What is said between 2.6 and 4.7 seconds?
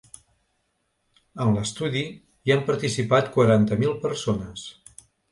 participat quaranta mil persones.